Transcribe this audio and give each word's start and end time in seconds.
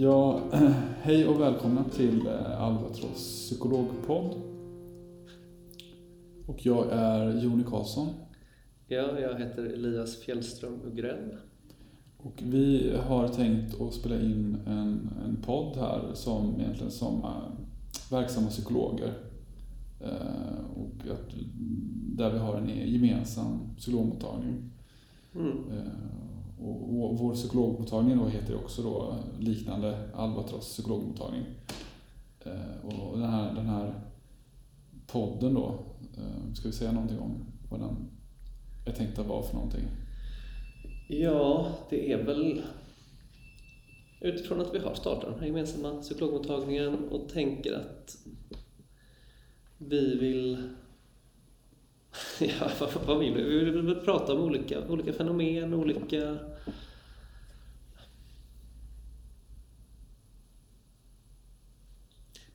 Ja, 0.00 0.40
hej 1.02 1.28
och 1.28 1.40
välkomna 1.40 1.84
till 1.84 2.26
eh, 2.26 2.62
Albatross 2.62 3.46
psykologpodd. 3.46 4.34
Och 6.46 6.66
jag 6.66 6.86
är 6.90 7.40
Joni 7.42 7.64
Karlsson. 7.64 8.08
Ja, 8.86 9.20
jag 9.20 9.38
heter 9.38 9.64
Elias 9.64 10.16
Fjällström 10.16 10.80
Ugrell. 10.84 11.36
Och 12.16 12.42
vi 12.42 12.96
har 13.06 13.28
tänkt 13.28 13.80
att 13.80 13.94
spela 13.94 14.20
in 14.20 14.56
en, 14.66 15.10
en 15.24 15.36
podd 15.42 15.76
här 15.76 16.10
som 16.14 16.60
egentligen 16.60 16.92
som 16.92 17.26
verksamma 18.10 18.48
psykologer. 18.48 19.12
Uh, 20.02 20.70
och 20.76 21.12
att, 21.12 21.34
där 22.16 22.32
vi 22.32 22.38
har 22.38 22.56
en 22.56 22.92
gemensam 22.92 23.74
psykologmottagning. 23.76 24.70
Mm. 25.34 25.56
Och 26.60 27.18
vår 27.18 27.34
psykologmottagning 27.34 28.18
då 28.18 28.26
heter 28.26 28.56
också 28.56 28.82
då 28.82 29.14
liknande 29.38 30.08
Albatross 30.14 30.72
psykologmottagning. 30.72 31.44
Eh, 32.44 32.86
och 32.86 33.18
den 33.18 33.30
här, 33.30 33.54
den 33.54 33.66
här 33.66 33.94
podden 35.06 35.54
då, 35.54 35.74
eh, 36.16 36.52
ska 36.54 36.68
vi 36.68 36.74
säga 36.74 36.92
någonting 36.92 37.18
om 37.18 37.46
vad 37.70 37.80
den 37.80 38.10
är 38.86 38.92
tänkt 38.92 39.18
att 39.18 39.26
vara 39.26 39.42
för 39.42 39.54
någonting? 39.54 39.84
Ja, 41.08 41.72
det 41.90 42.12
är 42.12 42.24
väl 42.24 42.62
utifrån 44.20 44.60
att 44.60 44.74
vi 44.74 44.78
har 44.78 44.94
startat 44.94 45.30
den 45.30 45.40
här 45.40 45.46
gemensamma 45.46 46.00
psykologmottagningen 46.00 47.08
och 47.08 47.28
tänker 47.28 47.72
att 47.72 48.16
vi 49.78 50.18
vill 50.18 50.68
Ja, 52.40 52.88
vad 53.06 53.18
vill 53.18 53.34
vi? 53.34 53.42
Vi 53.42 53.64
vill 53.64 53.82
väl 53.82 53.94
prata 53.94 54.32
om 54.32 54.40
olika, 54.40 54.88
olika 54.88 55.12
fenomen, 55.12 55.74
olika... 55.74 56.36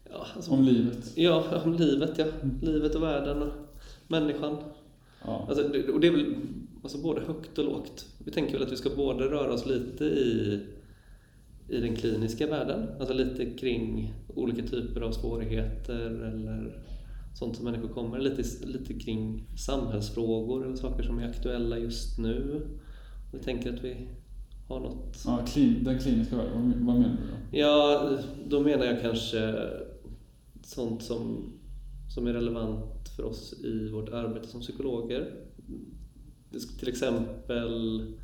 Ja, 0.10 0.28
alltså, 0.36 0.52
om 0.52 0.64
livet? 0.64 1.12
Ja, 1.16 1.62
om 1.66 1.74
livet 1.74 2.18
ja. 2.18 2.26
Mm. 2.26 2.60
Livet 2.62 2.96
och 2.96 3.04
världen 3.04 3.42
och 3.42 3.54
människan. 4.08 4.58
Ja. 5.26 5.46
Alltså, 5.50 5.64
och 5.94 6.00
det 6.00 6.08
är 6.08 6.12
väl 6.12 6.36
alltså, 6.84 6.98
både 6.98 7.22
högt 7.22 7.58
och 7.58 7.66
lågt. 7.66 8.06
Vi 8.26 8.32
tänker 8.32 8.54
väl 8.54 8.64
att 8.64 8.72
vi 8.72 8.78
ska 8.78 8.90
både 8.90 9.24
röra 9.24 9.54
oss 9.54 9.66
lite 9.66 10.06
i, 10.06 10.60
i 11.70 11.78
den 11.78 11.96
kliniska 11.96 12.48
världen, 12.48 12.88
alltså 13.00 13.14
lite 13.14 13.46
kring 13.46 14.14
olika 14.36 14.68
typer 14.68 15.02
av 15.02 15.12
svårigheter 15.12 16.00
eller 16.10 16.84
sånt 17.34 17.56
som 17.56 17.66
människor 17.66 17.88
kommer, 17.88 18.20
lite, 18.20 18.66
lite 18.66 18.94
kring 18.94 19.48
samhällsfrågor 19.58 20.66
eller 20.66 20.76
saker 20.76 21.04
som 21.04 21.20
är 21.20 21.30
aktuella 21.30 21.78
just 21.78 22.18
nu. 22.18 22.68
Vi 23.32 23.40
tänker 23.40 23.74
att 23.74 23.84
vi 23.84 24.08
har 24.68 24.80
något... 24.80 25.24
Ja, 25.26 25.46
klin, 25.54 25.84
den 25.84 26.00
kliniska 26.00 26.38
världen, 26.38 26.86
vad 26.86 26.96
menar 26.96 27.10
du 27.10 27.28
då? 27.28 27.58
Ja, 27.58 28.10
då 28.48 28.60
menar 28.60 28.86
jag 28.86 29.02
kanske 29.02 29.70
sånt 30.64 31.04
som, 31.04 31.52
som 32.10 32.28
är 32.28 32.34
relevant 32.34 33.10
för 33.16 33.24
oss 33.24 33.54
i 33.64 33.90
vårt 33.90 34.10
arbete 34.10 34.48
som 34.48 34.62
psykologer. 34.62 35.34
Till 36.80 36.90
exempel 36.90 38.16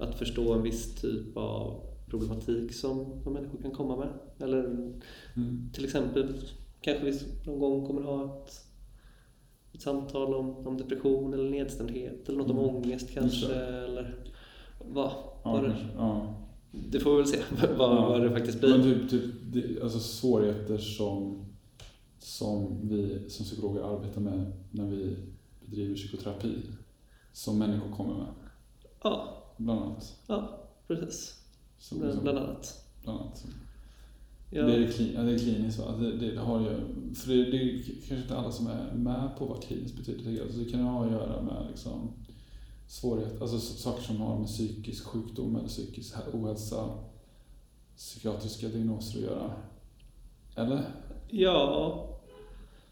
att 0.00 0.18
förstå 0.18 0.54
en 0.54 0.62
viss 0.62 0.94
typ 0.94 1.36
av 1.36 1.80
problematik 2.06 2.74
som, 2.74 3.20
som 3.22 3.32
människor 3.32 3.62
kan 3.62 3.70
komma 3.70 3.96
med. 3.96 4.08
Eller 4.38 4.64
mm. 4.64 5.70
till 5.72 5.84
exempel 5.84 6.34
kanske 6.80 7.04
vi 7.04 7.20
någon 7.44 7.58
gång 7.58 7.86
kommer 7.86 8.02
ha 8.02 8.24
ett, 8.24 8.64
ett 9.72 9.82
samtal 9.82 10.34
om, 10.34 10.66
om 10.66 10.76
depression 10.76 11.34
eller 11.34 11.50
nedstämdhet 11.50 12.28
eller 12.28 12.38
något 12.38 12.50
mm. 12.50 12.62
om 12.62 12.76
ångest 12.76 13.10
kanske. 13.14 13.54
Eller 13.54 14.24
vad, 14.78 15.10
ja, 15.44 15.52
vad 15.52 15.64
det, 15.64 15.76
ja. 15.96 16.34
det 16.70 17.00
får 17.00 17.10
vi 17.10 17.16
väl 17.16 17.26
se 17.26 17.38
vad, 17.78 17.96
ja. 17.96 18.08
vad 18.08 18.22
det 18.22 18.30
faktiskt 18.30 18.60
blir. 18.60 18.70
Men 18.70 18.82
typ, 18.82 19.10
typ 19.10 19.34
det, 19.42 19.82
alltså 19.82 19.98
svårigheter 19.98 20.78
som, 20.78 21.44
som 22.18 22.88
vi 22.88 23.30
som 23.30 23.44
psykologer 23.44 23.96
arbetar 23.96 24.20
med 24.20 24.52
när 24.70 24.86
vi 24.86 25.16
bedriver 25.60 25.94
psykoterapi. 25.94 26.56
Som 27.32 27.58
människor 27.58 27.96
kommer 27.96 28.14
med. 28.14 28.34
Ja. 29.02 29.44
Bland 29.56 29.80
annat. 29.80 30.16
Ja, 30.26 30.68
precis. 30.86 31.42
Som, 31.78 31.98
bland, 31.98 32.22
bland 32.22 32.38
annat. 32.38 32.84
Bland 33.02 33.20
annat. 33.20 33.46
Ja. 34.50 34.62
Det, 34.62 34.76
är, 34.76 35.14
ja, 35.14 35.22
det 35.22 35.32
är 35.32 35.38
kliniskt 35.38 35.78
va? 35.78 35.96
Det, 35.96 36.16
det, 36.16 36.30
det, 36.30 36.40
har 36.40 36.60
ju, 36.60 36.66
för 37.14 37.28
det, 37.28 37.50
det 37.50 37.56
är 37.56 37.82
kanske 37.82 38.16
inte 38.16 38.36
alla 38.36 38.52
som 38.52 38.66
är 38.66 38.92
med 38.92 39.30
på 39.38 39.44
vad 39.44 39.62
kliniskt 39.62 39.96
betyder. 39.96 40.42
Alltså 40.42 40.58
det 40.58 40.70
kan 40.70 40.80
ha 40.80 41.04
att 41.04 41.12
göra 41.12 41.42
med 41.42 41.66
liksom 41.70 42.12
svårigheter, 42.86 43.42
alltså 43.42 43.58
saker 43.58 44.02
som 44.02 44.20
har 44.20 44.38
med 44.38 44.46
psykisk 44.46 45.04
sjukdom 45.04 45.56
eller 45.56 45.68
psykisk 45.68 46.14
ohälsa, 46.32 46.90
psykiatriska 47.96 48.68
diagnoser 48.68 49.18
att 49.18 49.24
göra. 49.24 49.52
Eller? 50.54 50.84
Ja, 51.28 52.20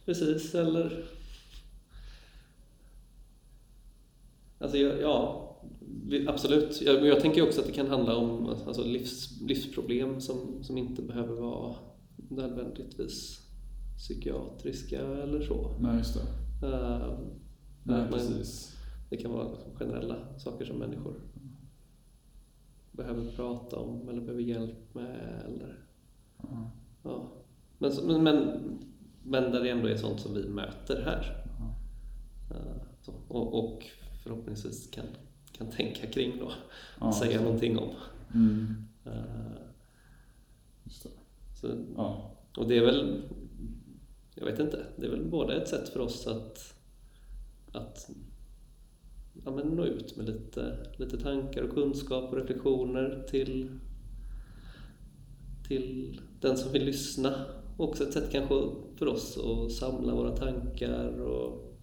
precis. 0.05 0.55
Eller... 0.55 1.05
Alltså, 4.59 4.77
ja, 4.77 5.46
Absolut. 6.27 6.83
Jag, 6.83 7.07
jag 7.07 7.21
tänker 7.21 7.43
också 7.43 7.61
att 7.61 7.67
det 7.67 7.73
kan 7.73 7.87
handla 7.87 8.17
om 8.17 8.47
alltså, 8.47 8.85
livs, 8.85 9.41
livsproblem 9.41 10.21
som, 10.21 10.65
som 10.65 10.79
inte 10.79 11.03
behöver 11.03 11.35
vara 11.35 11.75
nödvändigtvis 12.17 13.47
psykiatriska 13.97 15.01
eller 15.01 15.43
så. 15.43 15.77
Nej, 15.81 15.97
just 15.97 16.15
det. 16.61 16.67
Uh, 16.67 17.19
Nej, 17.83 18.09
precis. 18.11 18.77
Det 19.11 19.17
kan 19.17 19.33
vara 19.33 19.49
generella 19.75 20.39
saker 20.39 20.65
som 20.65 20.77
människor 20.77 21.15
behöver 22.93 23.33
prata 23.37 23.77
om 23.77 24.09
eller 24.09 24.21
behöver 24.21 24.43
hjälp 24.43 24.95
med. 24.95 25.43
Eller, 25.47 25.85
uh. 26.45 26.67
ja. 27.03 27.33
men, 27.79 27.93
men, 28.07 28.23
men, 28.23 28.61
men 29.23 29.53
där 29.53 29.63
det 29.63 29.71
ändå 29.71 29.89
är 29.89 29.97
sånt 29.97 30.21
som 30.21 30.35
vi 30.35 30.49
möter 30.49 31.03
här. 31.03 31.45
Uh, 32.51 32.83
så, 33.01 33.13
och, 33.29 33.65
och 33.65 33.85
förhoppningsvis 34.23 34.91
kan 34.91 35.05
kan 35.59 35.71
tänka 35.71 36.07
kring 36.07 36.39
då. 36.39 36.53
Ja, 37.01 37.13
säga 37.13 37.41
någonting 37.41 37.79
om. 37.79 37.95
Mm. 38.35 38.75
Uh, 39.07 39.13
det. 40.85 41.11
Så, 41.61 41.69
ja. 41.97 42.33
Och 42.57 42.69
det 42.69 42.79
är 42.79 42.85
väl, 42.85 43.23
jag 44.35 44.45
vet 44.45 44.59
inte, 44.59 44.87
det 44.97 45.07
är 45.07 45.11
väl 45.11 45.25
både 45.25 45.55
ett 45.55 45.69
sätt 45.69 45.89
för 45.89 46.01
oss 46.01 46.27
att, 46.27 46.75
att 47.73 48.11
ja, 49.45 49.51
men 49.51 49.67
nå 49.67 49.85
ut 49.85 50.17
med 50.17 50.27
lite, 50.27 50.77
lite 50.97 51.19
tankar 51.19 51.63
och 51.63 51.75
kunskap 51.75 52.33
och 52.33 52.39
reflektioner 52.39 53.25
till, 53.31 53.79
till 55.69 56.21
den 56.41 56.57
som 56.57 56.73
vill 56.73 56.85
lyssna. 56.85 57.35
Också 57.77 58.05
ett 58.05 58.13
sätt 58.13 58.33
kanske 58.33 58.55
för 58.97 59.07
oss 59.07 59.39
att 59.39 59.73
samla 59.73 60.15
våra 60.15 60.37
tankar 60.37 61.21
och 61.21 61.77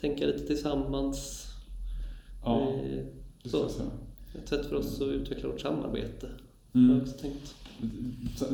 tänka 0.00 0.26
lite 0.26 0.46
tillsammans 0.46 1.47
Ja, 2.48 2.72
det 3.42 3.48
säga. 3.68 3.90
Ett 4.34 4.48
sätt 4.48 4.66
för 4.66 4.76
oss 4.76 5.00
att 5.00 5.08
utveckla 5.08 5.48
vårt 5.48 5.60
samarbete. 5.60 6.28
Mm. 6.74 6.90
Jag 6.90 7.02
också 7.02 7.18
tänkt. 7.18 7.54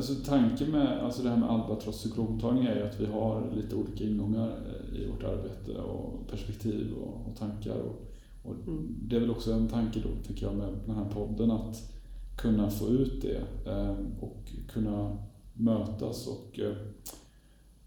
Så 0.03 0.15
tanken 0.15 0.71
med 0.71 1.03
alltså 1.03 1.23
det 1.23 1.29
här 1.29 1.37
med 1.37 1.49
Albatross 1.49 1.97
psykologmottagning 1.97 2.65
är 2.65 2.75
ju 2.75 2.83
att 2.83 2.99
vi 2.99 3.05
har 3.05 3.51
lite 3.55 3.75
olika 3.75 4.03
ingångar 4.03 4.47
eh, 4.47 4.99
i 4.99 5.07
vårt 5.07 5.23
arbete 5.23 5.81
och 5.81 6.27
perspektiv 6.27 6.93
och, 6.93 7.27
och 7.27 7.37
tankar. 7.37 7.77
Och, 7.77 8.11
och 8.43 8.55
mm. 8.67 8.95
Det 9.01 9.15
är 9.15 9.19
väl 9.19 9.31
också 9.31 9.53
en 9.53 9.67
tanke 9.67 9.99
då, 9.99 10.27
tycker 10.27 10.45
jag, 10.45 10.55
med 10.55 10.73
den 10.85 10.95
här 10.95 11.09
podden 11.09 11.51
att 11.51 11.91
kunna 12.37 12.69
få 12.69 12.89
ut 12.89 13.21
det 13.21 13.41
eh, 13.71 13.95
och 14.19 14.53
kunna 14.73 15.17
mötas 15.53 16.27
och 16.27 16.59
eh, 16.59 16.73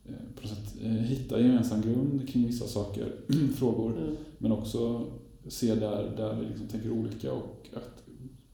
på 0.09 0.43
något 0.43 0.51
sätt 0.51 0.83
hitta 0.83 1.41
gemensam 1.41 1.83
grund 1.83 2.29
kring 2.29 2.47
vissa 2.47 2.67
saker, 2.67 3.13
frågor, 3.57 3.99
mm. 3.99 4.17
men 4.39 4.53
också 4.53 5.07
se 5.49 5.75
där, 5.75 6.13
där 6.17 6.35
vi 6.35 6.47
liksom 6.47 6.69
tänker 6.69 6.91
olika 6.91 7.33
och 7.33 7.69
att 7.75 8.03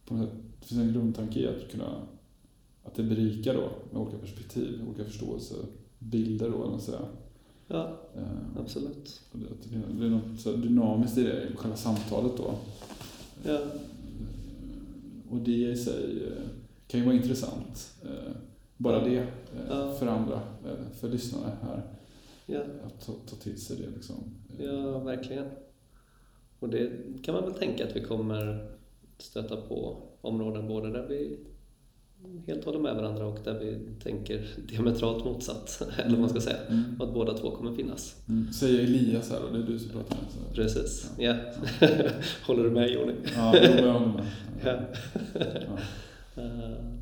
på 0.04 0.14
något 0.14 0.28
sätt, 0.28 0.38
det 0.60 0.66
finns 0.66 0.80
en 0.80 0.92
grundtanke 0.92 1.40
i 1.40 1.46
att 1.46 1.70
kunna 1.70 2.02
att 2.84 2.94
det 2.94 3.02
berikar 3.02 3.54
då 3.54 3.70
med 3.90 4.02
olika 4.02 4.18
perspektiv, 4.18 4.80
olika 4.88 5.04
förståelsebilder 5.04 6.50
då, 6.50 6.64
eller 6.68 6.78
säga. 6.78 7.00
Ja, 7.66 8.00
eh, 8.16 8.60
absolut. 8.60 9.20
Det, 9.32 9.78
det, 9.98 10.06
är 10.06 10.10
något 10.10 10.62
dynamiskt 10.62 11.18
i 11.18 11.22
det, 11.22 11.48
i 11.52 11.56
själva 11.56 11.76
samtalet 11.76 12.32
då. 12.36 12.54
Ja. 13.44 13.52
Eh, 13.52 13.68
och 15.30 15.38
det 15.38 15.70
i 15.70 15.76
sig 15.76 16.22
eh, 16.26 16.42
kan 16.86 17.00
ju 17.00 17.06
vara 17.06 17.16
intressant. 17.16 17.94
Eh, 18.02 18.32
bara 18.76 19.04
det 19.04 19.26
ja. 19.68 19.94
för 19.98 20.06
andra, 20.06 20.40
för 21.00 21.08
lyssnare 21.08 21.52
här. 21.62 21.82
Ja. 22.46 22.60
Att 22.86 23.06
ta, 23.06 23.12
ta 23.12 23.36
till 23.36 23.60
sig 23.60 23.76
det 23.76 23.90
liksom. 23.96 24.16
Ja, 24.58 24.98
verkligen. 24.98 25.46
Och 26.64 26.70
det 26.70 26.90
kan 27.22 27.34
man 27.34 27.44
väl 27.44 27.54
tänka 27.54 27.84
att 27.84 27.96
vi 27.96 28.00
kommer 28.00 28.70
stöta 29.18 29.56
på 29.56 30.02
områden 30.20 30.68
både 30.68 30.90
där 30.90 31.06
vi 31.08 31.38
helt 32.46 32.64
håller 32.64 32.78
med 32.78 32.96
varandra 32.96 33.26
och 33.26 33.38
där 33.44 33.58
vi 33.58 33.78
tänker 34.02 34.46
diametralt 34.68 35.24
motsatt, 35.24 35.82
eller 35.98 36.10
vad 36.10 36.20
man 36.20 36.28
ska 36.28 36.40
säga. 36.40 36.56
Mm. 36.68 36.84
Och 36.98 37.06
att 37.06 37.14
båda 37.14 37.34
två 37.34 37.50
kommer 37.50 37.72
finnas. 37.72 38.24
Mm. 38.28 38.52
Säger 38.52 38.84
Elias 38.84 39.30
här 39.30 39.44
och 39.44 39.52
det 39.52 39.58
är 39.58 39.62
du 39.62 39.78
som 39.78 39.90
pratar 39.90 40.16
med. 40.16 40.30
Så. 40.32 40.54
Precis, 40.54 41.10
ja. 41.18 41.34
ja. 41.80 41.88
håller 42.46 42.64
du 42.64 42.70
med 42.70 42.90
Joni? 42.90 43.12
Ja, 43.36 43.56
jag 43.56 43.92
håller 43.92 44.12
med. 44.12 44.26
ja. 44.64 44.80
ja. 46.34 46.42
Uh, 46.42 46.94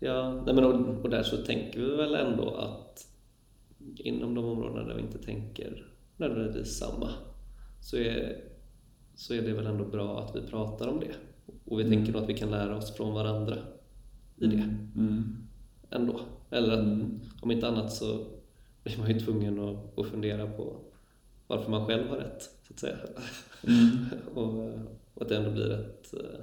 Ja, 0.00 0.42
nej 0.46 0.54
men 0.54 0.64
och, 0.64 1.04
och 1.04 1.10
där 1.10 1.22
så 1.22 1.36
tänker 1.36 1.80
vi 1.80 1.96
väl 1.96 2.14
ändå 2.14 2.54
att 2.54 3.06
inom 3.96 4.34
de 4.34 4.44
områdena 4.44 4.88
där 4.88 4.94
vi 4.94 5.02
inte 5.02 5.18
tänker 5.18 5.86
nödvändigtvis 6.16 6.78
samma 6.78 7.10
så 7.80 7.96
är, 7.96 8.44
så 9.18 9.34
är 9.34 9.42
det 9.42 9.52
väl 9.52 9.66
ändå 9.66 9.84
bra 9.84 10.20
att 10.20 10.36
vi 10.36 10.46
pratar 10.46 10.88
om 10.88 11.00
det. 11.00 11.14
Och 11.64 11.78
vi 11.78 11.84
Mm. 11.84 11.96
tänker 11.96 12.12
nog 12.12 12.22
att 12.22 12.28
vi 12.28 12.34
kan 12.34 12.50
lära 12.50 12.76
oss 12.76 12.96
från 12.96 13.14
varandra 13.14 13.56
i 14.36 14.46
det 14.46 14.56
Mm. 14.96 15.36
ändå. 15.90 16.20
Eller 16.50 16.72
att, 16.72 16.84
Mm. 16.84 17.20
om 17.42 17.50
inte 17.50 17.68
annat 17.68 17.92
så 17.92 18.26
blir 18.82 18.98
man 18.98 19.08
ju 19.10 19.20
tvungen 19.20 19.58
att, 19.68 19.98
att 19.98 20.06
fundera 20.06 20.46
på 20.50 20.76
varför 21.46 21.70
man 21.70 21.86
själv 21.86 22.08
har 22.08 22.16
rätt, 22.16 22.42
så 22.42 22.72
att 22.74 22.80
säga. 22.80 22.96
Mm. 23.66 23.96
och, 24.34 24.64
och 25.14 25.22
att 25.22 25.28
det 25.28 25.36
ändå 25.36 25.50
blir 25.50 25.70
ett... 25.70 26.14
eh, 26.14 26.40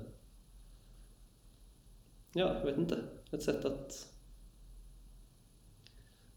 Ja, 2.34 2.56
jag 2.60 2.66
vet 2.66 2.78
inte. 2.78 2.98
Ett 3.32 3.44
sätt 3.44 3.66
att 3.66 4.14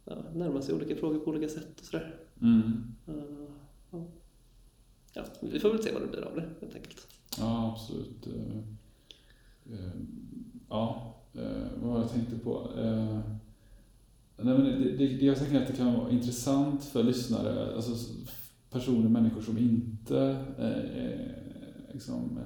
ja, 0.05 0.17
närma 0.34 0.62
sig 0.62 0.75
olika 0.75 0.96
frågor 0.96 1.19
på 1.19 1.31
olika 1.31 1.49
sätt 1.49 1.81
och 1.81 1.84
sådär. 1.87 2.14
Mm. 2.43 2.94
Eh, 3.06 3.14
ja. 3.91 4.06
Ja, 5.14 5.22
vi 5.40 5.60
får 5.60 5.70
väl 5.70 5.82
se 5.82 5.93
vad 5.93 6.02
det 6.02 6.08
blir 6.08 6.20
av 6.25 6.34
det 6.37 6.49
helt 6.60 6.75
enkelt. 6.75 7.06
Ja, 7.38 7.72
absolut. 7.72 8.26
Eh, 8.26 8.58
eh, 9.75 9.90
Ja, 10.70 11.14
eh, 11.34 11.66
vad 11.82 11.93
var 11.93 12.00
jag 12.00 12.10
tänkte 12.10 12.38
på? 12.38 12.70
Nej, 14.37 14.55
men 14.55 14.64
det, 14.64 14.96
det, 14.96 15.06
det, 15.06 15.26
jag 15.26 15.38
tänker 15.38 15.60
att 15.62 15.66
det 15.66 15.76
kan 15.76 15.94
vara 15.94 16.10
intressant 16.10 16.84
för 16.84 17.02
lyssnare, 17.02 17.75
alltså 17.76 18.14
personer, 18.70 19.08
människor 19.08 19.43
som 19.43 19.58
inte 19.58 20.19
är 20.58 21.34
liksom 21.93 22.38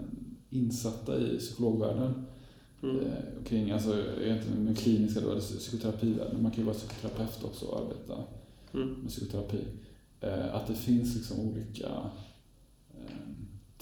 insatta 0.50 1.18
i 1.18 1.38
psykologvärlden. 1.38 2.26
Mm. 2.82 2.98
Kring, 3.46 3.70
alltså 3.70 4.04
egentligen 4.22 4.64
den 4.64 4.74
kliniska 4.74 5.20
då, 5.20 5.30
eller 5.30 5.40
psykoterapivärlden. 5.40 6.42
Man 6.42 6.50
kan 6.50 6.60
ju 6.60 6.64
vara 6.66 6.76
psykoterapeut 6.76 7.44
också 7.44 7.66
och 7.66 7.80
arbeta 7.80 8.24
Mm. 8.74 8.88
med 8.88 9.08
psykoterapi. 9.08 9.64
Att 10.52 10.66
det 10.66 10.74
finns 10.74 11.14
liksom 11.16 11.40
olika 11.40 11.88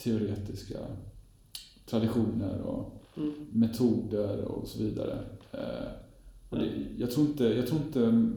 teoretiska 0.03 0.79
traditioner 1.87 2.61
och 2.61 2.97
Mm. 3.17 3.33
metoder 3.53 4.45
och 4.45 4.67
så 4.69 4.79
vidare. 4.83 5.19
Eh, 5.53 5.89
och 6.51 6.59
det, 6.59 6.67
jag, 6.99 7.11
tror 7.11 7.27
inte, 7.27 7.45
jag 7.45 7.67
tror 7.67 7.81
inte... 7.81 8.31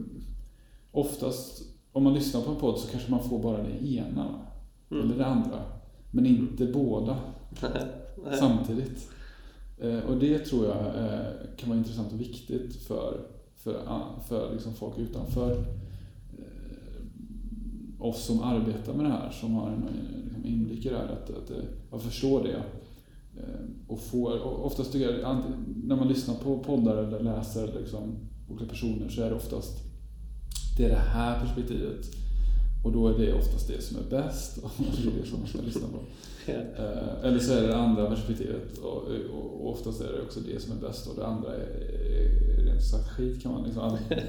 Oftast, 0.92 1.62
om 1.92 2.04
man 2.04 2.14
lyssnar 2.14 2.42
på 2.42 2.52
en 2.52 2.58
podd 2.58 2.80
så 2.80 2.88
kanske 2.92 3.12
man 3.12 3.24
får 3.24 3.40
bara 3.40 3.64
det 3.64 3.88
ena 3.88 4.42
eller 4.92 5.04
Mm. 5.04 5.18
det 5.18 5.26
andra. 5.26 5.62
Men 6.12 6.26
inte 6.26 6.66
båda 6.66 7.18
Nej. 7.62 8.38
samtidigt. 8.40 9.10
Eh, 9.80 10.00
och 10.00 10.18
det 10.18 10.40
tror 10.40 10.66
jag 10.66 10.78
eh, 10.86 11.26
kan 11.58 11.70
vara 11.70 11.80
intressant 11.80 12.14
och 12.14 12.22
viktigt 12.22 12.76
för, 12.76 13.22
för, 13.56 13.82
för 14.28 14.54
liksom 14.54 14.74
folk 14.74 14.98
utanför 14.98 15.66
oss 18.04 18.26
som 18.26 18.44
arbetar 18.44 18.94
med 18.94 19.06
det 19.06 19.12
här, 19.12 19.32
som 19.32 19.54
har 19.54 19.68
en 19.68 19.84
eh, 19.84 20.24
liksom, 20.24 20.46
inblick 20.46 20.86
i 20.86 20.90
det 20.90 20.98
här, 20.98 21.04
att, 21.04 21.30
att, 21.30 21.52
eh, 21.52 21.58
att 21.92 22.02
förstå 22.02 22.44
det. 22.44 22.64
Eh, 23.38 23.66
och 23.88 24.00
och 24.46 24.66
oftast 24.66 24.92
tycker 24.92 25.20
jag, 25.20 25.38
när 25.84 25.96
man 25.96 26.08
lyssnar 26.08 26.36
på 26.36 26.60
poddar 26.60 26.98
eller 26.98 27.20
läser 27.20 27.74
liksom, 27.80 28.16
olika 28.50 28.66
personer 28.66 29.10
så 29.10 29.22
är 29.22 29.30
det 29.30 29.36
oftast 29.36 29.78
det 30.78 30.86
är 30.86 30.90
det 30.90 30.96
här 30.96 31.40
perspektivet. 31.40 32.06
Och 32.84 32.92
då 32.92 33.08
är 33.08 33.18
det 33.18 33.34
oftast 33.34 33.68
det 33.68 33.82
som 33.82 33.98
är 33.98 34.10
bäst 34.10 34.58
och 34.64 34.72
det 34.78 35.10
är 35.10 35.22
det 35.22 35.28
som 35.30 35.40
man 35.40 35.48
ska 35.48 35.62
lyssna 35.62 35.88
på. 35.88 36.00
Eller 37.24 37.40
så 37.40 37.54
är 37.54 37.62
det 37.62 37.68
det 37.68 37.78
andra 37.78 38.10
perspektivet 38.10 38.78
och, 38.78 39.04
och, 39.34 39.62
och 39.62 39.72
oftast 39.72 40.02
är 40.02 40.14
det 40.14 40.22
också 40.22 40.40
det 40.40 40.62
som 40.62 40.78
är 40.78 40.82
bäst 40.82 41.08
och 41.08 41.16
det 41.16 41.28
andra 41.28 41.56
är, 41.56 41.94
sagt 42.82 43.10
skit 43.10 43.44
kan 43.44 43.52
man 43.52 43.64
liksom 43.64 43.82
aldrig, 43.82 44.04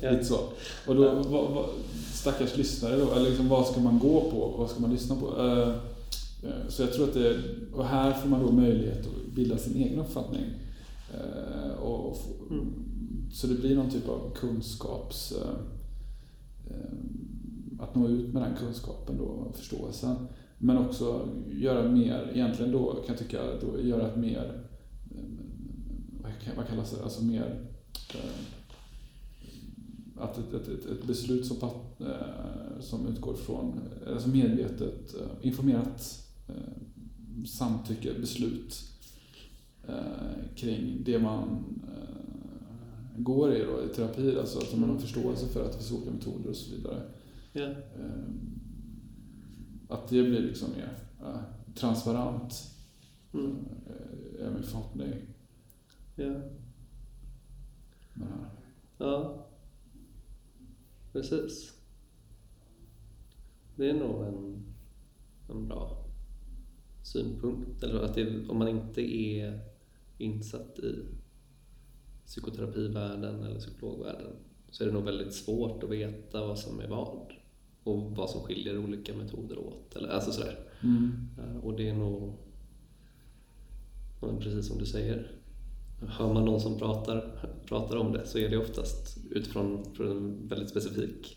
Ja. 0.00 0.10
lite 0.10 0.24
så. 0.24 0.38
Och 0.86 0.94
då, 0.94 1.02
vad, 1.14 1.50
vad, 1.52 1.66
stackars 2.12 2.56
lyssnare 2.56 2.96
då, 2.96 3.12
eller 3.12 3.28
liksom 3.28 3.48
vad 3.48 3.66
ska 3.66 3.80
man 3.80 3.98
gå 3.98 4.20
på, 4.30 4.54
vad 4.58 4.70
ska 4.70 4.80
man 4.80 4.90
lyssna 4.90 5.16
på? 5.16 5.26
Eh, 5.42 5.74
Så 6.68 6.82
jag 6.82 6.92
tror 6.92 7.04
att 7.04 7.14
det, 7.14 7.36
och 7.74 7.84
här 7.84 8.12
får 8.12 8.28
man 8.28 8.46
då 8.46 8.52
möjlighet 8.52 9.06
att 9.06 9.34
bilda 9.34 9.58
sin 9.58 9.76
egen 9.76 9.98
uppfattning. 9.98 10.44
Eh, 11.14 11.70
Och, 11.82 12.06
och 12.10 12.16
Mm. 12.50 12.66
Så 13.32 13.46
det 13.46 13.54
blir 13.54 13.76
någon 13.76 13.90
typ 13.90 14.08
av 14.08 14.32
kunskaps... 14.34 15.32
eh, 15.32 15.48
Att 17.80 17.94
nå 17.94 18.08
ut 18.08 18.32
med 18.32 18.42
den 18.42 18.54
kunskapen 18.56 19.16
då, 19.18 19.24
och 19.24 19.56
förståelsen. 19.56 20.16
Men 20.58 20.78
också 20.78 21.28
göra 21.52 21.88
mer, 21.88 22.30
egentligen 22.34 22.72
då 22.72 22.92
kan 22.92 23.04
jag 23.08 23.18
tycka, 23.18 23.38
då 23.60 23.80
göra 23.80 24.08
ett 24.08 24.16
mer, 24.16 24.60
vad 26.56 26.66
kallas 26.68 26.90
det, 26.90 27.02
alltså 27.02 27.24
mer, 27.24 27.60
att 30.16 30.38
ett, 30.38 30.54
ett, 30.54 30.86
ett, 30.86 31.06
beslut 31.06 31.46
som, 31.46 31.56
eh, 32.00 32.80
som 32.80 33.06
utgår 33.08 33.34
från, 33.34 33.80
medvetet, 34.32 35.14
eh, 35.14 35.46
informerat 35.46 36.26
eh, 36.48 37.44
samtycke, 37.46 38.14
beslut 38.20 38.82
eh, 39.88 40.54
kring 40.56 41.02
det 41.04 41.18
man 41.18 41.64
eh, 41.88 43.22
går 43.22 43.54
i 43.54 43.64
då, 43.64 43.84
i 43.84 43.88
terapi, 43.94 44.38
alltså 44.38 44.58
att 44.58 44.78
man 44.78 44.90
har 44.90 44.98
förståelse 44.98 45.46
för 45.46 45.64
att 45.64 45.72
det 45.72 45.78
finns 45.78 45.92
olika 45.92 46.10
metoder 46.10 46.50
och 46.50 46.56
så 46.56 46.76
vidare. 46.76 47.02
Eh, 47.52 47.72
Att 49.88 50.08
det 50.08 50.22
blir 50.22 50.40
liksom 50.40 50.68
mer 50.70 50.98
eh, 51.24 51.40
transparent, 51.74 52.72
Mm. 53.34 53.56
eh, 53.86 54.46
är 54.46 54.50
min 54.50 54.62
förhoppning 54.62 55.12
Ja. 56.16 56.34
Ja. 58.98 59.46
Precis. 61.12 61.72
Det 63.76 63.90
är 63.90 63.94
nog 63.94 64.22
en, 64.26 64.64
en 65.50 65.68
bra 65.68 66.04
synpunkt. 67.02 67.82
Eller 67.82 68.00
att 68.00 68.14
det, 68.14 68.48
om 68.48 68.58
man 68.58 68.68
inte 68.68 69.00
är 69.16 69.60
insatt 70.18 70.78
i 70.78 71.04
psykoterapivärlden 72.26 73.42
eller 73.42 73.58
psykologvärlden 73.58 74.32
så 74.70 74.82
är 74.84 74.88
det 74.88 74.94
nog 74.94 75.04
väldigt 75.04 75.34
svårt 75.34 75.84
att 75.84 75.90
veta 75.90 76.46
vad 76.46 76.58
som 76.58 76.80
är 76.80 76.88
vad 76.88 77.32
och 77.82 78.16
vad 78.16 78.30
som 78.30 78.40
skiljer 78.40 78.78
olika 78.78 79.14
metoder 79.14 79.58
åt. 79.58 79.96
Eller, 79.96 80.08
alltså 80.08 80.32
sådär. 80.32 80.58
Mm. 80.82 81.28
Eh, 81.38 81.56
Och 81.56 81.76
det 81.76 81.88
är 81.88 81.94
nog, 81.94 82.32
precis 84.20 84.68
som 84.68 84.78
du 84.78 84.86
säger, 84.86 85.35
hör 86.00 86.34
man 86.34 86.44
någon 86.44 86.60
som 86.60 86.78
pratar, 86.78 87.48
pratar 87.66 87.96
om 87.96 88.12
det 88.12 88.26
så 88.26 88.38
är 88.38 88.48
det 88.48 88.56
oftast 88.56 89.18
utifrån 89.30 89.84
från 89.94 90.10
en 90.10 90.48
väldigt 90.48 90.70
specifik, 90.70 91.36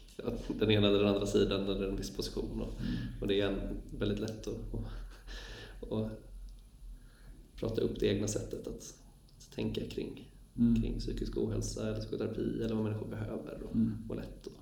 den 0.59 0.71
ena 0.71 0.87
eller 0.87 0.99
den 0.99 1.07
andra 1.13 1.25
sidan 1.25 1.63
eller 1.63 1.87
en 1.87 1.95
viss 1.95 2.15
position. 2.15 2.61
Och, 2.61 2.73
och 3.21 3.27
det 3.27 3.41
är 3.41 3.47
en, 3.47 3.59
väldigt 3.99 4.19
lätt 4.19 4.47
att, 4.47 4.73
att, 4.73 5.91
att 5.91 6.11
prata 7.55 7.81
upp 7.81 7.99
det 7.99 8.07
egna 8.07 8.27
sättet 8.27 8.67
att, 8.67 8.95
att 9.37 9.55
tänka 9.55 9.81
kring, 9.89 10.25
Mm. 10.57 10.81
kring 10.81 10.99
psykisk 10.99 11.37
ohälsa 11.37 11.87
eller 11.89 11.99
psykoterapi 11.99 12.61
eller 12.63 12.75
vad 12.75 12.83
människor 12.83 13.07
behöver 13.07 13.61
och, 13.69 13.75
Mm. 13.75 13.97
och 14.09 14.15
lätt 14.15 14.47
att 14.47 14.53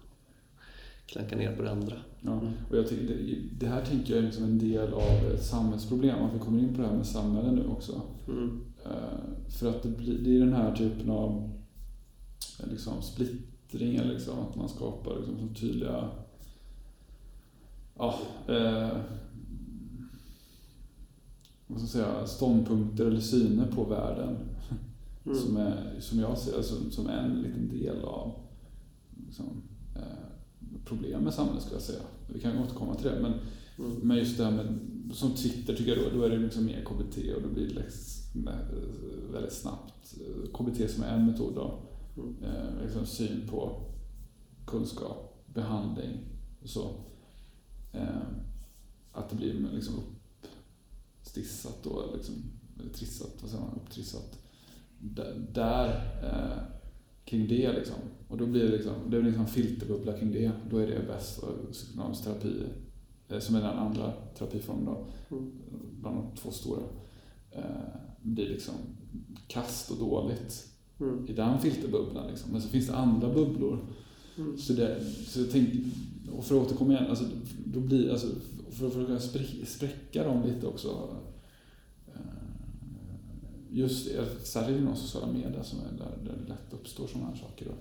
klanka 1.05 1.35
ner 1.35 1.55
på 1.55 1.63
det 1.63 1.71
andra. 1.71 1.95
Ja, 2.21 2.41
och 2.69 2.77
jag 2.77 2.87
tycker 2.87 3.07
det, 3.07 3.35
det 3.59 3.67
här 3.67 3.85
tänker 3.85 4.13
jag 4.13 4.19
är 4.19 4.25
liksom 4.25 4.43
en 4.43 4.59
del 4.59 4.93
av 4.93 5.31
ett 5.33 5.43
samhällsproblem, 5.45 6.23
att 6.23 6.35
vi 6.35 6.39
kommer 6.39 6.59
in 6.59 6.75
på 6.75 6.81
det 6.81 6.87
här 6.87 6.95
med 6.97 7.05
samhället 7.07 7.53
nu 7.53 7.67
också. 7.67 8.01
Mm. 8.27 8.61
Eh, 8.89 9.50
För 9.50 9.70
att 9.70 9.84
det, 9.84 9.89
blir, 9.89 10.17
det 10.24 10.36
är 10.36 10.39
den 10.39 10.53
här 10.53 10.75
typen 10.75 11.10
av 11.10 11.51
eh, 12.60 12.70
liksom, 12.72 13.01
splittring, 13.01 13.96
eller 13.96 14.13
liksom, 14.13 14.39
att 14.39 14.56
man 14.56 14.70
skapar 14.70 15.17
liksom, 15.17 15.56
tydliga 15.56 16.10
ja, 17.98 18.20
eh, 18.48 18.98
vad 21.67 21.79
ska 21.82 22.00
jag 22.00 22.08
säga, 22.08 22.27
ståndpunkter 22.27 23.06
eller 23.06 23.20
syner 23.20 23.67
på 23.72 23.84
världen. 23.84 24.38
Mm. 25.25 25.38
Som, 25.39 25.58
är, 25.58 25.96
som 26.00 26.20
jag 26.20 26.38
ser 26.38 26.62
som, 26.62 26.91
som 26.91 27.08
är 27.08 27.17
en 27.17 27.41
liten 27.41 27.70
del 27.70 28.01
av 28.03 28.32
liksom, 29.27 29.46
eh, 29.96 30.01
problem 30.86 31.22
med 31.24 31.34
samhället 31.34 31.62
skulle 31.62 31.75
jag 31.75 31.84
säga. 31.84 32.00
Vi 32.34 32.39
kan 32.39 32.58
återkomma 32.58 32.96
till 32.96 33.06
det. 33.08 33.20
Men, 33.22 33.34
Mm. 33.79 33.91
men 34.03 34.17
just 34.17 34.38
det 34.38 34.44
här 34.44 34.51
med, 34.51 34.79
som 35.13 35.32
Twitter 35.32 35.75
tycker 35.75 35.96
jag 35.96 36.12
då, 36.13 36.17
då 36.20 36.24
är 36.25 36.29
det 36.29 36.38
liksom 36.38 36.65
mer 36.65 36.84
KBT 36.86 37.34
och 37.36 37.41
då 37.41 37.50
blir 37.53 37.67
det 37.67 37.74
med- 37.75 38.16
väldigt 39.31 39.53
snabbt. 39.53 40.15
eh, 40.19 40.51
KBT 40.51 40.88
som 40.91 41.03
är 41.03 41.13
en 41.17 41.25
metod 41.25 41.55
då. 41.55 41.79
Mm. 42.17 42.43
Eh, 42.43 42.84
liksom 42.84 43.05
syn 43.05 43.48
på 43.50 43.81
kunskap, 44.65 45.43
behandling 45.53 46.17
och 46.62 46.69
så. 46.69 46.89
Eh, 47.93 48.22
att 49.12 49.29
det 49.29 49.36
blir 49.36 49.53
liksom 49.53 49.93
uppstissat 51.22 51.84
då, 51.84 52.03
liksom, 52.15 52.34
eller 52.79 52.89
trissat, 52.93 53.38
vad 53.41 53.51
säger 53.51 53.63
man, 53.63 53.79
upptrissat. 53.86 54.39
Där, 55.53 55.88
eh, 56.24 56.63
kring 57.25 57.48
det 57.48 57.72
liksom. 57.74 57.96
Och 58.27 58.38
då 58.38 58.46
blir 58.46 58.63
det 58.63 58.72
liksom, 58.72 58.93
det 59.03 59.10
blir 59.10 59.22
liksom 59.24 59.41
en 59.41 59.48
filterbubbla 59.48 60.13
kring 60.17 60.31
det. 60.31 60.51
Då 60.69 60.77
är 60.77 60.88
det 60.88 61.07
bäst 61.07 61.39
och 61.39 61.72
psykodynamisk 61.72 62.24
terapi, 62.24 62.63
eh, 63.29 63.39
som 63.39 63.55
är 63.55 63.62
den 63.62 63.77
andra 63.77 64.13
terapiformen 64.38 64.86
då, 64.86 65.05
Mm. 65.36 65.51
bland 66.01 66.17
de 66.17 66.36
två 66.36 66.51
stora, 66.51 66.81
eh, 67.51 67.63
blir 68.27 68.50
liksom 68.50 68.75
kast 69.48 69.91
och 69.91 69.98
dåligt. 69.98 70.67
mm. 71.00 71.27
i 71.27 71.34
den 71.34 71.60
filterbubblan. 71.60 72.27
Liksom. 72.27 72.51
Men 72.51 72.62
så 72.62 72.69
finns 72.69 72.88
det 72.88 72.96
andra 72.96 73.34
bubblor. 73.34 73.79
Mm. 74.38 74.57
Så, 74.57 74.74
det, 74.74 75.03
så 75.27 75.39
jag 75.39 75.51
tänkte, 75.51 75.77
och 76.31 76.46
för 76.46 76.55
att 76.55 76.62
återkomma 76.67 76.93
igen, 76.93 77.05
alltså, 77.10 77.25
då 77.65 77.79
blir, 77.79 78.12
alltså, 78.12 78.27
för, 78.72 79.15
att 79.15 79.24
spräcka 79.67 80.24
dem 80.24 80.43
lite 80.43 80.67
också. 80.67 81.15
Eh, 82.07 82.22
just 83.72 84.07
särskilt 84.43 84.79
inom 84.79 84.96
sociala 84.96 85.34
medier 85.34 85.63
som 85.63 85.79
är 85.79 85.91
där, 85.98 86.17
där 86.24 86.34
det 86.41 86.48
lätt 86.50 86.74
uppstår 86.74 87.07
sådana 87.07 87.29
här 87.29 87.36
saker. 87.36 87.65
Då. 87.65 87.72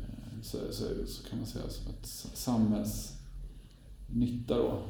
Eh, 0.00 0.42
så, 0.42 0.58
så, 0.70 0.84
så 1.06 1.28
kan 1.28 1.38
man 1.38 1.46
säga 1.46 1.68
som 1.68 1.92
ett 1.92 2.06
samhällsnytta 2.34 4.58
då. 4.58 4.82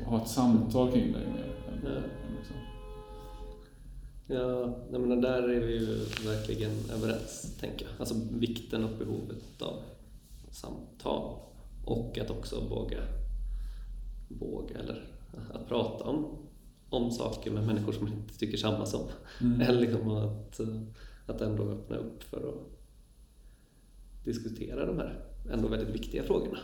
Att 0.00 0.06
ha 0.06 0.22
ett 0.22 0.28
samtal 0.28 0.92
kring 0.92 1.12
det. 1.12 1.18
Med, 1.18 1.50
ja. 1.84 1.90
Liksom. 2.38 2.56
Ja, 4.30 4.76
jag 4.92 5.00
menar, 5.00 5.16
där 5.16 5.42
är 5.42 5.60
vi 5.60 5.72
ju 5.72 5.96
verkligen 6.28 6.70
överens, 6.92 7.56
tänker 7.60 7.86
jag. 7.86 7.94
Alltså 7.98 8.14
vikten 8.30 8.84
och 8.84 8.98
behovet 8.98 9.62
av 9.62 9.82
samtal 10.50 11.38
och 11.84 12.18
att 12.18 12.30
också 12.30 12.60
våga, 12.60 12.98
våga 14.28 14.78
eller 14.78 15.08
att 15.54 15.68
prata 15.68 16.04
om, 16.04 16.36
om 16.90 17.10
saker 17.10 17.50
med 17.50 17.66
människor 17.66 17.92
som 17.92 18.04
man 18.04 18.12
inte 18.12 18.38
tycker 18.38 18.56
samma 18.56 18.86
som. 18.86 19.00
Mm. 19.40 19.60
Eller 19.60 19.80
liksom 19.80 20.10
att, 20.10 20.60
att 21.26 21.40
ändå 21.40 21.62
öppna 21.62 21.96
upp 21.96 22.22
för 22.22 22.48
att 22.48 22.78
diskutera 24.24 24.86
de 24.86 24.98
här 24.98 25.24
ändå 25.52 25.68
väldigt 25.68 25.94
viktiga 25.94 26.22
frågorna. 26.22 26.58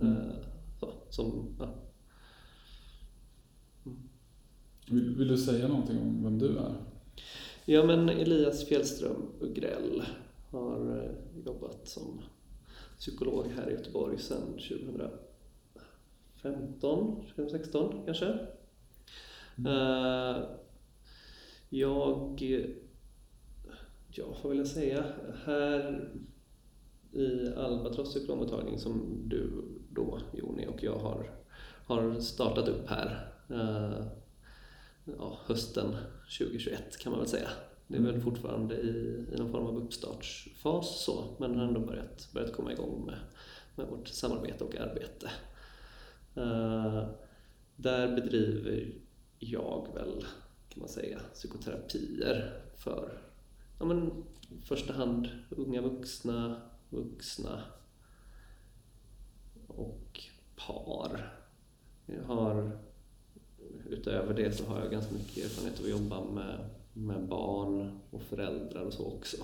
Mm. 0.00 0.12
Eh, 0.12 0.34
så, 0.80 0.92
som, 1.10 1.56
ja. 1.58 1.74
vill, 4.90 5.16
vill, 5.16 5.28
du 5.28 5.38
säga 5.38 5.68
någonting 5.68 5.98
om 5.98 6.24
vem 6.24 6.38
du 6.38 6.58
är? 6.58 6.91
Ja, 7.64 7.84
men 7.84 8.08
Elias 8.08 8.68
Fjällström 8.68 9.32
Ugrell 9.40 10.02
har 10.50 10.96
eh, 10.96 11.10
jobbat 11.46 11.88
som 11.88 12.22
psykolog 12.98 13.46
här 13.46 13.70
i 13.70 13.72
Göteborg 13.72 14.18
sedan 14.18 14.58
2015, 16.42 17.24
2016 17.34 18.02
kanske. 18.06 18.38
Mm. 19.58 19.72
Uh, 19.72 20.36
jag, 21.68 22.42
ja 24.10 24.24
vad 24.42 24.50
vill 24.50 24.58
jag 24.58 24.68
säga, 24.68 25.04
här 25.44 26.08
i 27.12 27.54
Albatross 27.56 28.14
psykologmottagning 28.14 28.78
som 28.78 29.22
du 29.28 29.64
då 29.90 30.18
Joni 30.32 30.66
och 30.66 30.82
jag 30.82 30.98
har, 30.98 31.30
har 31.86 32.20
startat 32.20 32.68
upp 32.68 32.88
här 32.88 33.32
uh, 33.50 34.06
ja, 35.04 35.38
hösten 35.46 35.96
2021 36.38 36.98
kan 36.98 37.12
man 37.12 37.20
väl 37.20 37.28
säga. 37.28 37.48
Det 37.86 37.96
är 37.96 38.00
väl 38.00 38.10
mm. 38.10 38.22
fortfarande 38.22 38.74
i, 38.74 39.26
i 39.32 39.36
någon 39.38 39.50
form 39.50 39.66
av 39.66 39.76
uppstartsfas 39.76 41.04
så, 41.04 41.36
men 41.38 41.58
har 41.58 41.66
ändå 41.66 41.80
börjat, 41.80 42.28
börjat 42.32 42.52
komma 42.52 42.72
igång 42.72 43.04
med, 43.06 43.18
med 43.76 43.86
vårt 43.86 44.08
samarbete 44.08 44.64
och 44.64 44.76
arbete. 44.76 45.30
Uh, 46.36 47.04
där 47.76 48.14
bedriver 48.14 48.94
jag 49.38 49.88
väl, 49.94 50.24
kan 50.68 50.80
man 50.80 50.88
säga, 50.88 51.20
psykoterapier 51.34 52.62
för 52.76 53.22
ja, 53.78 53.84
men, 53.84 54.24
i 54.50 54.62
första 54.62 54.92
hand 54.92 55.28
unga 55.50 55.80
vuxna, 55.80 56.60
vuxna 56.90 57.62
och 59.66 60.20
par. 60.56 61.38
Jag 62.06 62.22
har, 62.22 62.78
utöver 63.92 64.34
det 64.34 64.52
så 64.52 64.64
har 64.64 64.80
jag 64.80 64.90
ganska 64.90 65.14
mycket 65.14 65.44
erfarenhet 65.44 65.78
av 65.78 65.84
att 65.84 65.90
jobba 65.90 66.24
med 66.24 66.58
med 66.92 67.28
barn 67.28 68.00
och 68.10 68.22
föräldrar 68.22 68.82
och 68.82 68.92
så 68.92 69.06
också. 69.06 69.36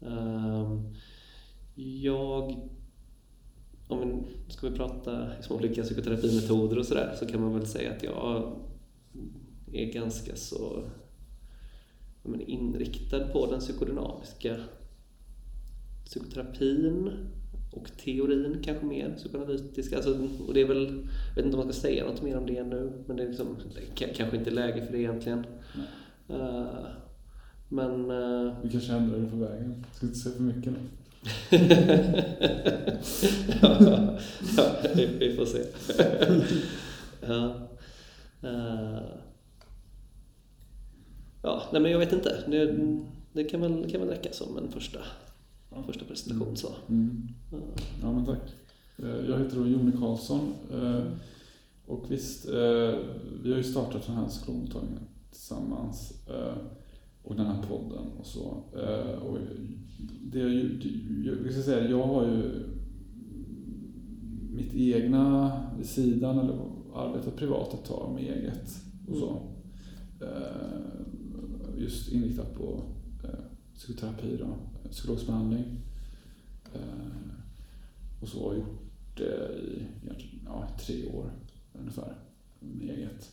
Ehm, 0.00 0.94
jag, 1.74 2.68
om 3.88 4.00
vi 4.00 4.52
ska 4.52 4.68
vi 4.68 4.76
prata 4.76 5.28
liksom 5.36 5.56
olika 5.56 5.82
psykoterapimetoder 5.82 6.78
och 6.78 6.86
sådär, 6.86 7.16
så 7.18 7.26
kan 7.26 7.40
man 7.40 7.54
väl 7.54 7.66
säga 7.66 7.92
att 7.92 8.02
jag 8.02 8.56
är 9.72 9.92
ganska 9.92 10.36
så 10.36 10.84
men, 12.22 12.40
inriktad 12.40 13.28
på 13.28 13.46
den 13.46 13.60
psykodynamiska 13.60 14.56
psykoterapin 16.04 17.10
och 17.72 17.96
teorin 17.96 18.62
kanske 18.64 18.86
mer, 18.86 19.14
psykoanalytiska. 19.16 19.96
Alltså, 19.96 20.28
och 20.46 20.54
det 20.54 20.60
är 20.60 20.64
väl, 20.64 21.08
jag 21.28 21.34
vet 21.34 21.44
inte 21.44 21.56
om 21.56 21.64
man 21.64 21.72
ska 21.72 21.82
säga 21.82 22.04
något 22.04 22.22
mer 22.22 22.36
om 22.36 22.46
det 22.46 22.64
nu, 22.64 22.92
men 23.06 23.16
det 23.16 23.22
är 23.22 23.28
liksom, 23.28 23.56
kanske 23.96 24.36
inte 24.36 24.50
läge 24.50 24.86
för 24.86 24.92
det 24.92 24.98
egentligen. 24.98 25.46
Eh, 26.28 26.86
men... 27.68 28.10
Eh, 28.10 28.54
vi 28.62 28.70
kanske 28.70 28.92
ändrar 28.92 29.18
det 29.18 29.30
på 29.30 29.36
vägen. 29.36 29.86
Ska 29.92 30.06
inte 30.06 30.18
säga 30.18 30.34
för 30.34 30.42
mycket 30.42 30.72
nu. 30.72 30.78
ja, 33.62 34.18
ja, 34.56 34.64
vi 35.18 35.36
får 35.36 35.44
se. 35.44 35.64
ja. 37.26 37.68
Uh, 38.44 39.02
ja, 41.42 41.62
nej 41.72 41.82
men 41.82 41.92
jag 41.92 41.98
vet 41.98 42.12
inte. 42.12 42.44
Det, 42.46 42.76
det 43.32 43.44
kan, 43.44 43.60
väl, 43.60 43.90
kan 43.90 44.00
väl 44.00 44.10
räcka 44.10 44.32
som 44.32 44.58
en 44.58 44.72
första, 44.72 44.98
första 45.86 46.04
presentation. 46.04 46.56
Så. 46.56 46.68
Mm. 46.88 47.28
Ja, 48.02 48.12
men 48.12 48.24
tack. 48.24 48.42
Jag 49.28 49.38
heter 49.38 49.56
då 49.56 49.66
Joni 49.66 49.92
Karlsson. 49.92 50.52
Och 51.86 52.10
visst, 52.10 52.48
vi 53.42 53.50
har 53.50 53.56
ju 53.56 53.62
startat 53.62 54.06
den 54.06 54.16
här 54.16 54.28
skolmottagningen 54.28 55.02
tillsammans. 55.32 56.28
Eh, 56.28 56.56
och 57.22 57.36
den 57.36 57.46
här 57.46 57.62
podden 57.62 58.06
och 58.18 58.26
så. 58.26 58.64
Eh, 58.76 59.22
och 59.22 59.38
det 60.22 60.40
är 60.40 60.48
ju, 60.48 60.80
jag, 61.44 61.52
ska 61.52 61.62
säga, 61.62 61.90
jag 61.90 62.06
har 62.06 62.26
ju 62.26 62.68
mitt 64.50 64.74
egna 64.74 65.52
vid 65.76 65.86
sidan, 65.86 66.38
eller 66.38 66.58
arbetat 66.94 67.36
privat 67.36 67.74
ett 67.74 67.84
tag 67.84 68.14
med 68.14 68.22
eget 68.22 68.76
och 69.08 69.16
så. 69.16 69.28
Mm. 70.20 70.32
Just 71.78 72.12
inriktat 72.12 72.54
på 72.54 72.82
psykoterapi 73.74 74.36
då, 74.36 74.46
psykologisk 74.90 75.26
behandling. 75.26 75.64
Eh, 76.74 77.32
och 78.20 78.28
så 78.28 78.42
har 78.42 78.54
jag 78.54 78.58
gjort 78.58 79.16
det 79.16 79.58
i 79.58 79.86
ja, 80.46 80.68
tre 80.80 81.06
år 81.06 81.30
ungefär 81.72 82.14
med 82.60 82.90
eget. 82.90 83.32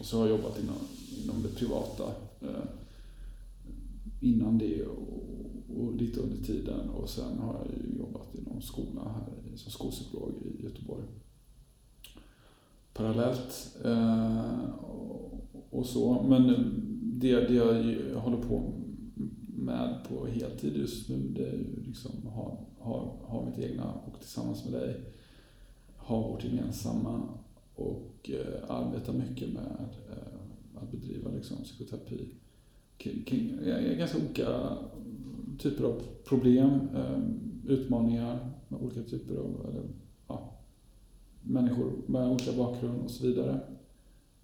Och 0.00 0.06
så 0.06 0.18
har 0.18 0.28
jag 0.28 0.38
jobbat 0.38 0.58
inom, 0.62 0.76
inom 1.22 1.42
det 1.42 1.48
privata 1.48 2.04
eh, 2.40 2.64
innan 4.20 4.58
det 4.58 4.86
och, 4.86 5.24
och 5.76 5.96
lite 5.96 6.20
under 6.20 6.44
tiden. 6.44 6.88
Och 6.88 7.08
sen 7.08 7.38
har 7.38 7.54
jag 7.54 7.98
jobbat 7.98 8.34
inom 8.34 8.62
skolan 8.62 9.14
här 9.14 9.56
som 9.56 9.72
skolpsykolog 9.72 10.32
i 10.42 10.64
Göteborg. 10.64 11.04
Parallellt 12.92 13.76
eh, 13.84 14.64
och, 15.70 15.86
så. 15.86 16.22
Men 16.22 16.46
det, 17.02 17.40
det 17.40 17.54
jag 17.54 18.20
håller 18.20 18.42
på 18.42 18.72
med 19.60 20.04
på 20.08 20.26
heltid 20.26 20.76
just 20.76 21.08
nu 21.08 21.16
det 21.16 21.48
är 21.48 21.52
ju 21.52 21.82
liksom 21.86 22.10
har, 22.26 22.58
har, 22.78 23.16
har 23.24 23.46
mitt 23.46 23.58
egna 23.58 23.92
och 23.92 24.20
tillsammans 24.20 24.64
med 24.64 24.80
dig 24.80 25.00
Har 25.96 26.28
vårt 26.28 26.44
gemensamma 26.44 27.28
och 27.74 28.30
eh, 28.30 28.70
arbetar 28.70 29.12
mycket 29.12 29.48
med 29.52 29.88
eh, 30.10 30.82
att 30.82 30.90
bedriva 30.90 31.30
liksom, 31.30 31.56
psykoterapi 31.56 32.28
kring, 32.96 33.22
kring 33.24 33.58
ganska 33.98 34.18
olika 34.18 34.76
typer 35.58 35.84
av 35.84 36.02
problem, 36.24 36.88
eh, 36.94 37.18
utmaningar 37.66 38.50
med 38.68 38.80
olika 38.80 39.02
typer 39.02 39.36
av 39.36 39.66
eller, 39.68 39.82
ja, 40.28 40.52
människor 41.42 41.92
med 42.06 42.30
olika 42.30 42.52
bakgrund 42.52 43.00
och 43.04 43.10
så 43.10 43.26
vidare. 43.26 43.60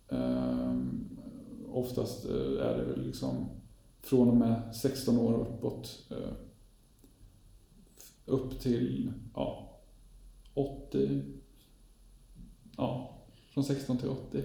Ehm, 0.08 1.08
oftast 1.72 2.24
eh, 2.24 2.66
är 2.66 2.78
det 2.78 2.84
väl 2.84 3.06
liksom 3.06 3.46
från 4.06 4.28
och 4.28 4.36
med 4.36 4.74
16 4.74 5.18
år 5.18 5.34
uppåt 5.34 6.06
eh, 6.10 6.32
upp 8.26 8.60
till 8.60 9.12
ja, 9.34 9.80
80, 10.54 11.22
ja, 12.76 13.18
från 13.50 13.64
16 13.64 13.98
till 13.98 14.08
80 14.08 14.42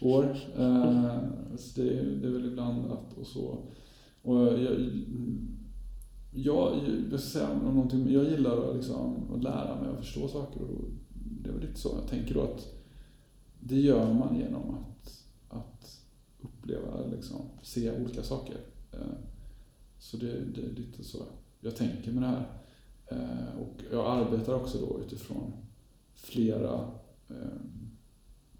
år. 0.00 0.24
Eh, 0.58 1.18
så 1.56 1.80
det, 1.80 2.04
det 2.04 2.28
är 2.28 2.46
ibland 2.46 2.92
att 2.92 3.18
och 3.18 3.26
så. 3.26 3.58
Och 4.22 4.36
jag, 4.36 4.90
jag, 6.34 6.78
jag, 7.10 7.20
säga 7.20 7.58
någonting, 7.58 8.12
jag 8.12 8.24
gillar 8.24 8.74
liksom 8.74 9.32
att 9.34 9.42
lära 9.42 9.80
mig 9.82 9.90
och 9.90 10.04
förstå 10.04 10.28
saker. 10.28 10.62
Och 10.62 10.84
det 11.42 11.48
är 11.48 11.52
väl 11.52 11.62
lite 11.62 11.80
så 11.80 11.88
jag 12.00 12.08
tänker 12.08 12.34
då 12.34 12.42
att 12.42 12.68
det 13.60 13.80
gör 13.80 14.14
man 14.14 14.36
genom 14.38 14.74
att, 14.74 15.24
att 15.48 16.00
uppleva, 16.40 17.06
liksom, 17.06 17.40
se 17.62 18.00
olika 18.00 18.22
saker. 18.22 18.56
Eh, 19.00 19.06
så 19.98 20.16
det, 20.16 20.44
det 20.44 20.62
är 20.62 20.70
lite 20.70 21.04
så 21.04 21.18
jag 21.60 21.76
tänker 21.76 22.12
med 22.12 22.22
det 22.22 22.28
här. 22.28 22.46
Eh, 23.06 23.60
och 23.60 23.82
jag 23.92 24.06
arbetar 24.06 24.54
också 24.54 24.78
då 24.78 25.00
utifrån 25.00 25.52
flera 26.14 26.90
eh, 27.28 27.60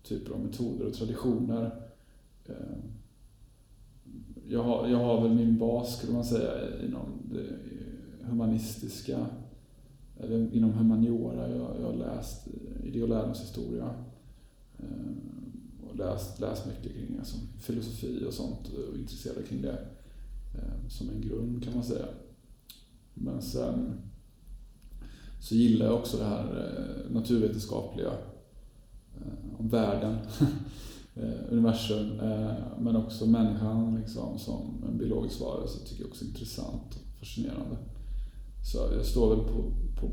typer 0.03 0.35
av 0.35 0.41
metoder 0.41 0.87
och 0.87 0.95
traditioner. 0.95 1.87
Jag, 4.49 4.63
har, 4.63 4.89
jag 4.89 4.99
har 4.99 5.23
väl 5.23 5.35
min 5.35 5.59
bas, 5.59 5.99
skulle 5.99 6.13
man 6.13 6.25
säga, 6.25 6.85
inom 6.85 7.23
det 7.33 7.57
humanistiska, 8.27 9.27
eller 10.21 10.55
inom 10.55 10.73
humaniora. 10.73 11.49
Jag, 11.49 11.77
jag 11.81 11.87
har 11.87 11.97
läst 11.97 12.49
idé 12.85 13.03
och 13.03 13.09
lärdomshistoria. 13.09 13.95
Och 15.89 15.97
läst, 15.97 16.41
läst 16.41 16.67
mycket 16.67 16.93
kring 16.93 17.19
alltså, 17.19 17.37
filosofi 17.59 18.25
och 18.29 18.35
sånt 18.35 18.69
och 18.69 18.97
intresserad 18.97 19.47
kring 19.47 19.63
det 19.63 19.87
Eh, 20.55 20.89
som 20.89 21.11
en 21.11 21.21
grund 21.21 21.65
kan 21.65 21.75
man 21.75 21.85
säga. 21.85 22.07
Men 23.15 23.43
sen 23.43 24.01
så 25.41 25.55
gillar 25.55 25.87
jag 25.87 25.95
också 25.95 26.17
det 26.17 26.25
här 26.25 26.45
eh, 26.45 27.13
naturvetenskapliga 27.15 28.13
eh, 29.17 29.61
om 29.61 29.69
världen, 29.69 30.19
eh, 31.15 31.53
universum, 31.53 32.17
men 32.79 32.97
också 32.97 33.27
människan 33.27 33.97
liksom, 34.01 34.39
som 34.39 34.85
en 34.89 34.99
biologisk 34.99 35.41
varelse 35.41 35.87
tycker 35.87 36.03
jag 36.03 36.11
också 36.11 36.25
är 36.25 36.29
intressant 36.29 36.95
och 36.95 37.19
fascinerande. 37.19 37.77
Så 38.63 38.79
jag 38.97 39.07
står 39.07 39.37
väl 39.37 39.45
på, 39.45 39.73
på, 40.01 40.11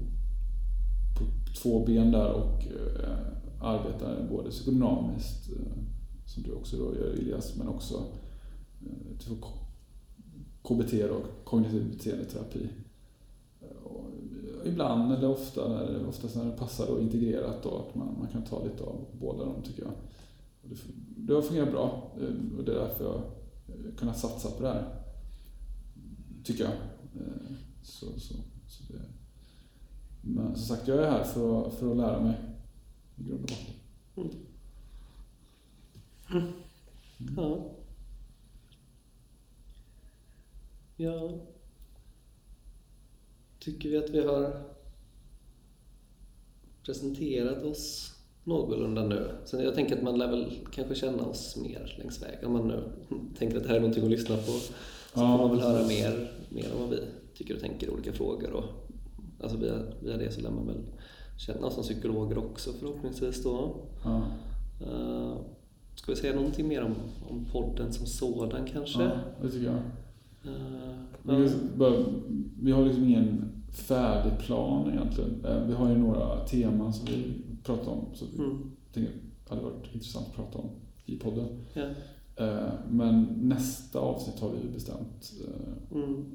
på 1.17 1.25
två 1.62 1.86
ben 1.86 2.12
där 2.12 2.32
och 2.32 2.67
arbetar 3.60 4.27
både 4.29 4.50
psykodynamiskt, 4.50 5.50
eh, 5.50 5.84
som 6.25 6.44
du 6.44 6.51
också 6.51 6.77
då 6.77 6.96
gör 6.96 7.10
Elias, 7.10 7.56
men 7.56 7.67
också 7.67 8.06
eh, 8.82 9.17
KBT 10.68 10.94
och 10.94 11.46
kognitiv 11.46 11.92
beteendeterapi. 11.92 12.70
Och 13.84 14.06
ibland, 14.66 15.14
eller 15.14 15.30
ofta, 15.30 15.68
när, 15.68 16.08
oftast 16.08 16.36
när 16.36 16.46
det 16.46 16.52
passar 16.52 16.88
och 16.88 17.02
integrerat 17.02 17.64
då, 17.64 17.78
att 17.78 17.96
man, 17.96 18.16
man 18.20 18.28
kan 18.28 18.44
ta 18.44 18.64
lite 18.64 18.84
av 18.84 19.06
båda 19.20 19.46
dem 19.46 19.62
tycker 19.64 19.84
jag. 19.84 19.92
Det, 20.62 20.76
det 21.18 21.34
har 21.34 21.42
fungerat 21.42 21.72
bra 21.72 22.12
eh, 22.18 22.58
och 22.58 22.64
det 22.64 22.72
är 22.72 22.76
därför 22.76 23.04
jag 23.04 23.12
har 23.12 23.24
kunnat 23.98 24.20
satsa 24.20 24.52
på 24.52 24.64
det 24.64 24.70
här. 24.70 24.86
Tycker 26.44 26.64
jag. 26.64 26.74
Så, 27.84 28.20
så, 28.20 28.34
så 28.68 28.94
det. 28.94 29.02
Men 30.22 30.56
som 30.56 30.76
sagt, 30.76 30.88
jag 30.88 30.98
är 30.98 31.12
här 31.12 31.24
för, 31.24 31.70
för 31.70 31.92
att 31.92 31.98
lära 31.98 32.24
mig 32.24 32.36
i 33.16 33.24
grund 33.24 33.44
och 33.44 34.24
botten. 34.24 34.40
Mm. 36.32 36.44
Mm. 37.20 37.34
Ja. 37.38 37.77
Ja. 40.98 41.32
Tycker 43.60 43.89
vi 43.89 43.98
att 43.98 44.10
vi 44.10 44.25
har 44.25 44.63
presenterat 46.84 47.63
oss 47.63 48.13
någorlunda 48.44 49.06
nu. 49.06 49.32
Så 49.46 49.62
jag 49.62 49.75
tänker 49.75 49.98
att 49.98 50.04
man 50.04 50.18
lär 50.18 50.27
väl 50.27 50.54
kanske 50.72 50.96
känna 50.96 51.25
oss 51.25 51.58
mer 51.58 51.96
längs 52.00 52.22
vägen. 52.22 52.46
Om 52.46 52.54
man 52.54 52.68
nu 52.68 52.84
tänker 53.38 53.58
att 53.58 53.63
det 53.63 53.70
här 53.70 53.75
är 53.75 53.80
någonting 53.80 54.04
att 54.04 54.10
lyssna 54.10 54.36
på 54.36 54.51
så 54.51 54.74
ja, 55.13 55.38
får 55.38 55.48
man 55.48 55.51
väl 55.51 55.60
höra 55.60 55.88
mer, 55.88 56.32
mer 56.50 56.74
om 56.74 56.82
vad 56.82 56.89
vi 56.89 57.00
tycker 57.34 57.56
och 57.56 57.62
tänker 57.62 57.88
i 57.88 57.89
olika 57.89 58.13
frågor. 58.13 58.54
Och, 58.54 58.63
alltså 59.44 59.58
via, 59.58 59.84
via 60.04 60.18
det 60.18 60.32
så 60.32 60.42
lär 60.42 60.50
man 60.50 60.68
väl 60.68 60.84
känna 61.38 61.68
oss 61.68 61.74
som 61.74 61.84
psykologer 61.84 62.38
också 62.38 62.74
förhoppningsvis 62.74 63.44
då. 63.44 63.75
Ja. 64.04 64.22
Uh, 64.88 65.38
ska 65.96 66.12
vi 66.12 66.18
säga 66.18 66.36
någonting 66.36 66.68
mer 66.68 66.84
om, 66.84 66.96
om 67.30 67.46
podden 67.51 67.94
som 67.94 68.06
sådan 68.06 68.66
kanske? 68.74 69.04
Ja, 69.04 69.20
det 69.42 69.51
tycker 69.51 69.66
jag. 69.66 69.80
Vi, 71.24 71.50
bara, 71.77 72.06
vi 72.62 72.72
har 72.72 72.86
liksom 72.86 73.04
ingen 73.04 73.46
färdig 73.70 74.39
plan 74.39 74.92
egentligen. 74.92 75.46
Uh, 75.46 75.68
vi 75.68 75.74
har 75.74 75.89
ju 75.89 75.98
några 75.98 76.46
teman 76.46 76.94
som 76.94 77.06
vi 77.06 77.34
pratar 77.63 77.92
om 77.92 78.06
som 78.13 78.27
vi 78.34 78.44
mm. 78.44 78.58
tänkte 78.94 79.13
hade 79.50 79.62
varit 79.62 79.94
intressant 79.94 80.27
att 80.27 80.36
prata 80.36 80.58
om 80.58 80.70
i 81.06 81.20
podden. 81.20 81.48
Ja. 81.74 81.84
Men 82.89 83.24
nästa 83.41 84.00
avsnitt 84.00 84.39
har 84.39 84.50
vi 84.50 84.74
bestämt. 84.74 85.34
Mm. 85.91 86.26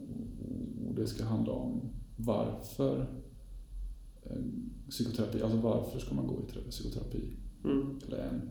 Och 0.89 0.95
det 0.95 1.07
ska 1.07 1.25
handla 1.25 1.53
om 1.53 1.81
varför 2.17 3.07
psykoterapi, 4.89 5.43
alltså 5.43 5.59
varför 5.59 5.99
ska 5.99 6.15
man 6.15 6.27
gå 6.27 6.35
i 6.35 6.71
psykoterapi? 6.71 7.37
Mm. 7.65 7.99
Eller 8.07 8.19
en. 8.19 8.51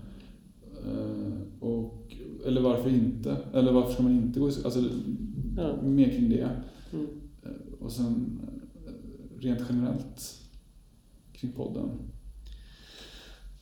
Och, 1.60 2.16
eller 2.46 2.62
varför 2.62 2.90
inte? 2.90 3.38
Eller 3.54 3.72
varför 3.72 3.94
ska 3.94 4.04
man 4.04 4.12
inte 4.12 4.40
gå 4.40 4.50
i 4.50 4.54
Alltså 4.66 4.80
ja. 5.58 5.82
mer 5.82 6.10
kring 6.10 6.30
det. 6.30 6.62
Mm. 6.94 7.08
Uh, 7.46 7.74
och 7.80 7.92
sen 7.92 8.42
uh, 8.86 9.40
rent 9.40 9.62
generellt 9.70 10.42
kring 11.34 11.52
podden. 11.52 11.90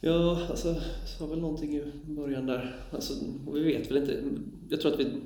Ja, 0.02 0.48
alltså 0.50 0.68
jag 0.68 1.08
sa 1.18 1.28
väl 1.28 1.40
någonting 1.40 1.76
i 1.76 1.84
början 2.08 2.46
där. 2.46 2.76
Alltså, 2.92 3.14
vi 3.54 3.64
vet 3.64 3.92
väl 3.92 3.98
inte. 3.98 4.24
Jag 4.70 4.82
tror 4.82 4.94
att 4.94 5.00
vi 5.00 5.22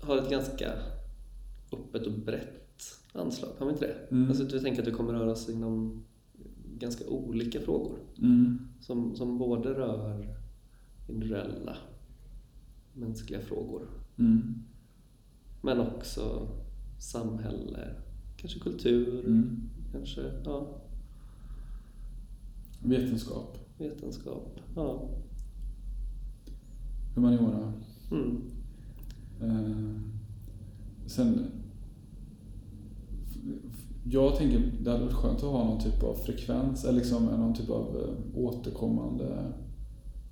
har 0.00 0.18
ett 0.18 0.30
ganska 0.30 0.72
öppet 1.72 2.06
och 2.06 2.12
brett 2.12 3.00
anslag, 3.12 3.50
har 3.58 3.66
vi 3.66 3.72
inte 3.72 3.86
det? 3.86 4.14
Mm. 4.16 4.28
Alltså, 4.28 4.56
jag 4.56 4.62
tänker 4.62 4.82
att 4.82 4.88
vi 4.88 4.92
kommer 4.92 5.12
röra 5.12 5.30
oss 5.30 5.48
inom 5.48 6.04
ganska 6.78 7.06
olika 7.08 7.60
frågor. 7.60 7.98
Mm. 8.18 8.58
Som, 8.80 9.16
som 9.16 9.38
både 9.38 9.68
rör 9.68 10.36
individuella 11.08 11.76
mänskliga 12.92 13.40
frågor. 13.40 13.88
Mm. 14.18 14.64
Men 15.64 15.80
också 15.80 16.48
samhälle, 16.98 17.90
kanske 18.36 18.60
kultur, 18.60 19.26
mm. 19.26 19.60
kanske 19.92 20.20
ja. 20.44 20.66
Vetenskap. 22.82 23.58
Vetenskap, 23.78 24.60
ja. 24.74 25.08
Humaniora. 27.14 27.72
Mm. 28.10 28.42
Eh, 29.40 30.00
sen 31.06 31.50
jag 34.04 34.36
tänker 34.36 34.72
det 34.80 34.90
hade 34.90 35.04
varit 35.04 35.14
skönt 35.14 35.36
att 35.36 35.50
ha 35.50 35.64
någon 35.64 35.80
typ 35.80 36.02
av 36.02 36.14
frekvens, 36.14 36.84
eller 36.84 36.98
liksom 36.98 37.24
någon 37.24 37.54
typ 37.54 37.70
av 37.70 37.96
eh, 37.96 38.38
återkommande 38.44 39.52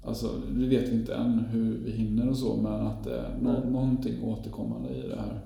Alltså, 0.04 0.42
vi 0.48 0.68
vet 0.68 0.92
inte 0.92 1.14
än 1.14 1.38
hur 1.38 1.78
vi 1.78 1.90
hinner 1.90 2.28
och 2.28 2.36
så, 2.36 2.56
men 2.56 2.72
att 2.72 3.04
det 3.04 3.16
är 3.16 3.38
no 3.40 3.70
någonting 3.70 4.22
återkommande 4.22 4.88
i 4.88 5.08
det 5.08 5.16
här. 5.16 5.40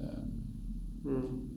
Ehm. 0.00 1.16
Mm. 1.16 1.48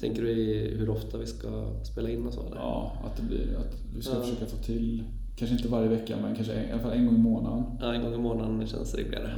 Tänker 0.00 0.22
du 0.22 0.34
hur 0.78 0.90
ofta 0.90 1.18
vi 1.18 1.26
ska 1.26 1.74
spela 1.84 2.10
in 2.10 2.26
och 2.26 2.34
så? 2.34 2.46
Eller? 2.46 2.56
Ja, 2.56 2.92
att, 3.04 3.16
det 3.16 3.22
blir, 3.22 3.56
att 3.56 3.76
vi 3.94 4.02
ska 4.02 4.14
ja. 4.14 4.20
försöka 4.20 4.46
få 4.46 4.56
till, 4.56 5.04
kanske 5.36 5.56
inte 5.56 5.68
varje 5.68 5.88
vecka, 5.88 6.16
men 6.22 6.34
kanske 6.34 6.68
i 6.68 6.72
alla 6.72 6.82
fall 6.82 6.92
en 6.92 7.06
gång 7.06 7.14
i 7.14 7.18
månaden. 7.18 7.64
Ja, 7.80 7.94
en 7.94 8.02
gång 8.02 8.14
i 8.14 8.18
månaden 8.18 8.66
känns 8.66 8.94
rimligare. 8.94 9.30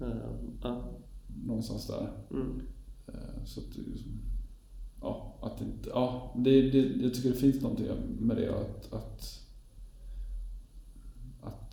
Ja. 0.00 0.06
Ja. 0.62 0.82
Någonstans 1.46 1.86
där. 1.86 2.10
Mm. 2.30 2.60
Ehm, 3.08 3.46
så 3.46 3.60
att, 3.60 3.66
ja, 5.00 5.38
att 5.42 5.60
inte, 5.60 5.88
ja, 5.88 6.34
det, 6.36 6.70
det, 6.70 6.78
jag 6.78 7.14
tycker 7.14 7.28
det 7.28 7.36
finns 7.36 7.62
någonting 7.62 7.86
med 8.18 8.36
det 8.36 8.48
att, 8.48 8.92
att, 8.92 9.43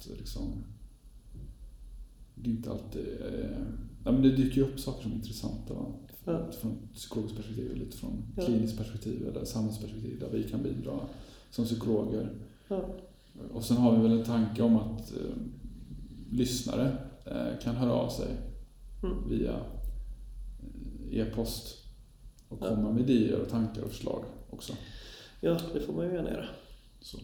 att 0.09 0.19
liksom, 0.19 0.63
det 2.35 2.49
är 2.49 2.53
inte 2.53 2.71
alltid, 2.71 3.07
eh, 3.21 3.61
ja, 4.05 4.11
men 4.11 4.21
det 4.21 4.35
dyker 4.35 4.55
ju 4.55 4.63
upp 4.63 4.79
saker 4.79 5.01
som 5.01 5.11
är 5.11 5.15
intressanta 5.15 5.73
va? 5.73 5.85
Ja. 6.25 6.51
från 6.51 6.71
ett 6.71 6.95
psykologiskt 6.95 7.37
perspektiv, 7.37 7.75
lite 7.75 7.97
från 7.97 8.23
ja. 8.37 8.45
kliniskt 8.45 8.77
perspektiv 8.77 9.27
eller 9.27 9.45
samhällsperspektiv 9.45 10.19
där 10.19 10.29
vi 10.29 10.43
kan 10.43 10.63
bidra 10.63 10.99
som 11.49 11.65
psykologer. 11.65 12.29
Ja. 12.67 12.85
Och 13.53 13.63
sen 13.63 13.77
har 13.77 13.95
vi 13.95 14.01
väl 14.01 14.19
en 14.19 14.25
tanke 14.25 14.63
om 14.63 14.77
att 14.77 15.11
eh, 15.11 15.35
lyssnare 16.31 16.97
eh, 17.25 17.59
kan 17.63 17.75
höra 17.75 17.91
av 17.91 18.09
sig 18.09 18.27
mm. 19.03 19.29
via 19.29 19.59
eh, 21.11 21.19
e-post 21.19 21.77
och 22.47 22.59
komma 22.59 22.81
ja. 22.81 22.91
med 22.91 23.09
idéer 23.09 23.41
och 23.41 23.49
tankar 23.49 23.81
och 23.81 23.89
förslag 23.89 24.23
också. 24.49 24.73
Ja, 25.41 25.57
det 25.73 25.79
får 25.79 25.93
man 25.93 26.05
ju 26.05 26.13
gärna 26.13 26.31
göra. 26.31 26.47
Så. 26.99 27.17